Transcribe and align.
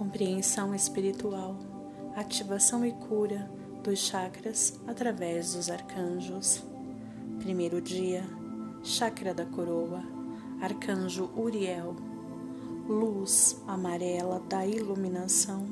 compreensão 0.00 0.74
espiritual, 0.74 1.58
ativação 2.16 2.86
e 2.86 2.90
cura 2.90 3.50
dos 3.84 3.98
chakras 3.98 4.80
através 4.86 5.52
dos 5.52 5.68
arcanjos. 5.68 6.64
Primeiro 7.38 7.82
dia, 7.82 8.24
chakra 8.82 9.34
da 9.34 9.44
coroa, 9.44 10.02
arcanjo 10.62 11.30
Uriel, 11.36 11.94
luz 12.88 13.62
amarela 13.66 14.40
da 14.48 14.66
iluminação, 14.66 15.66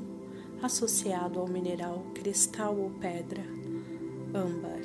associado 0.61 1.39
ao 1.39 1.47
mineral 1.47 2.05
cristal 2.13 2.77
ou 2.77 2.91
pedra, 2.91 3.41
âmbar. 4.31 4.81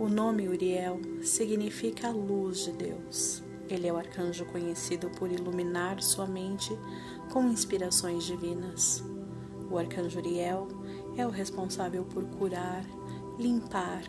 O 0.00 0.08
nome 0.08 0.48
Uriel 0.48 1.00
significa 1.22 2.10
luz 2.10 2.64
de 2.64 2.72
Deus. 2.72 3.47
Ele 3.68 3.86
é 3.86 3.92
o 3.92 3.96
arcanjo 3.96 4.46
conhecido 4.46 5.10
por 5.10 5.30
iluminar 5.30 6.02
sua 6.02 6.26
mente 6.26 6.76
com 7.30 7.44
inspirações 7.44 8.24
divinas. 8.24 9.04
O 9.70 9.76
arcanjo 9.76 10.18
Uriel 10.18 10.66
é 11.16 11.26
o 11.26 11.30
responsável 11.30 12.04
por 12.04 12.24
curar, 12.24 12.84
limpar 13.38 14.02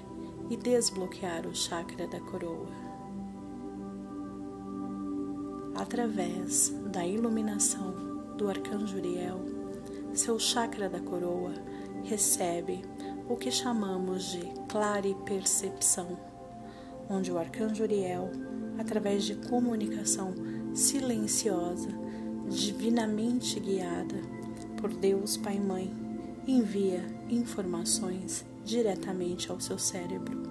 e 0.49 0.55
desbloquear 0.55 1.45
o 1.45 1.53
chakra 1.53 2.07
da 2.07 2.19
coroa. 2.21 2.69
Através 5.75 6.69
da 6.91 7.05
iluminação 7.05 8.35
do 8.37 8.49
arcanjo 8.49 8.97
Uriel, 8.97 9.39
seu 10.13 10.39
chakra 10.39 10.89
da 10.89 10.99
coroa 10.99 11.53
recebe 12.03 12.81
o 13.27 13.35
que 13.35 13.51
chamamos 13.51 14.31
de 14.31 14.41
claripercepção, 14.67 16.17
onde 17.09 17.31
o 17.31 17.37
arcanjo 17.37 17.83
Uriel, 17.83 18.29
através 18.79 19.25
de 19.25 19.35
comunicação 19.35 20.33
silenciosa, 20.73 21.89
divinamente 22.47 23.59
guiada 23.59 24.15
por 24.79 24.89
Deus 24.91 25.35
Pai 25.35 25.59
Mãe, 25.59 25.93
envia 26.47 27.05
informações 27.29 28.45
diretamente 28.63 29.51
ao 29.51 29.59
seu 29.59 29.77
cérebro, 29.77 30.41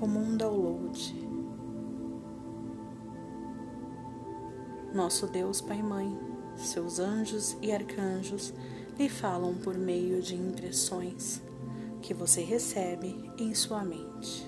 como 0.00 0.18
um 0.18 0.36
download. 0.36 1.28
Nosso 4.94 5.26
Deus 5.26 5.60
Pai 5.60 5.82
Mãe, 5.82 6.18
seus 6.56 6.98
anjos 6.98 7.56
e 7.60 7.70
arcanjos 7.70 8.54
lhe 8.98 9.08
falam 9.08 9.54
por 9.54 9.76
meio 9.76 10.22
de 10.22 10.34
impressões 10.34 11.42
que 12.00 12.14
você 12.14 12.40
recebe 12.40 13.30
em 13.38 13.54
sua 13.54 13.84
mente. 13.84 14.47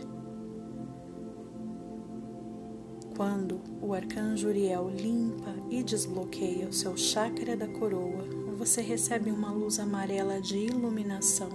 Quando 3.21 3.61
o 3.83 3.93
arcanjo 3.93 4.49
Uriel 4.49 4.89
limpa 4.89 5.55
e 5.69 5.83
desbloqueia 5.83 6.67
o 6.67 6.73
seu 6.73 6.97
chakra 6.97 7.55
da 7.55 7.69
coroa, 7.69 8.25
você 8.57 8.81
recebe 8.81 9.31
uma 9.31 9.53
luz 9.53 9.79
amarela 9.79 10.41
de 10.41 10.57
iluminação, 10.57 11.51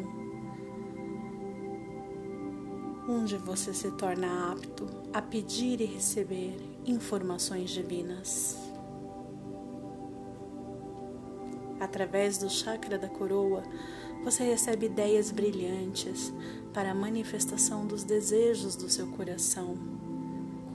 onde 3.09 3.35
você 3.37 3.73
se 3.73 3.89
torna 3.93 4.51
apto 4.51 4.85
a 5.11 5.19
pedir 5.23 5.81
e 5.81 5.85
receber 5.85 6.55
informações 6.85 7.71
divinas. 7.71 8.59
Através 11.79 12.37
do 12.37 12.47
chakra 12.47 12.99
da 12.99 13.09
coroa, 13.09 13.63
você 14.23 14.43
recebe 14.43 14.85
ideias 14.85 15.31
brilhantes 15.31 16.31
para 16.71 16.91
a 16.91 16.95
manifestação 16.95 17.87
dos 17.87 18.03
desejos 18.03 18.75
do 18.75 18.87
seu 18.87 19.07
coração, 19.07 19.75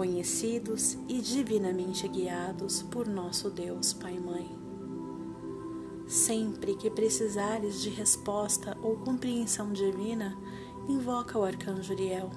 conhecidos 0.00 0.96
e 1.10 1.20
divinamente 1.20 2.08
guiados 2.08 2.80
por 2.80 3.06
nosso 3.06 3.50
Deus 3.50 3.92
Pai 3.92 4.14
e 4.14 4.18
Mãe. 4.18 4.58
Sempre 6.08 6.74
que 6.74 6.88
precisares 6.88 7.82
de 7.82 7.90
resposta 7.90 8.74
ou 8.82 8.96
compreensão 8.96 9.74
divina, 9.74 10.38
invoca 10.88 11.38
o 11.38 11.44
arcanjo 11.44 11.92
Uriel. 11.92 12.30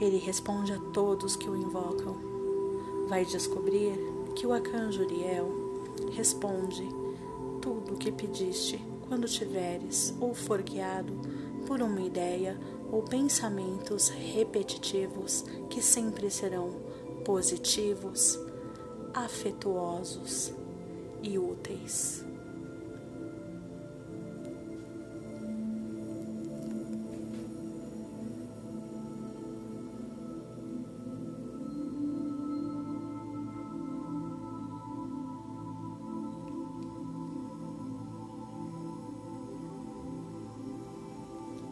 Ele 0.00 0.16
responde 0.16 0.72
a 0.72 0.80
todos 0.92 1.36
que 1.36 1.48
o 1.48 1.54
invocam. 1.54 2.16
Vai 3.08 3.24
descobrir 3.24 3.94
que 4.34 4.44
o 4.44 4.52
arcanjo 4.52 5.04
Uriel 5.04 5.48
responde 6.10 6.88
tudo 7.62 7.94
o 7.94 7.96
que 7.96 8.10
pediste 8.10 8.84
quando 9.06 9.28
tiveres 9.28 10.12
ou 10.20 10.34
for 10.34 10.60
guiado 10.60 11.12
por 11.68 11.80
uma 11.80 12.00
ideia 12.00 12.58
ou 12.90 13.00
pensamentos 13.04 14.08
repetitivos 14.08 15.44
que 15.70 15.80
sempre 15.80 16.28
serão 16.28 16.74
positivos, 17.24 18.38
afetuosos 19.14 20.52
e 21.22 21.38
úteis. 21.38 22.24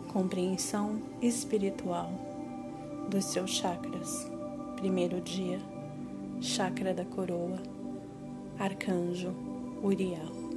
compreensão 0.08 1.00
espiritual 1.22 2.37
dos 3.08 3.24
seus 3.24 3.50
chakras. 3.50 4.30
Primeiro 4.76 5.20
dia, 5.20 5.58
chakra 6.40 6.92
da 6.92 7.04
coroa, 7.04 7.60
arcanjo 8.58 9.34
Uriel. 9.82 10.47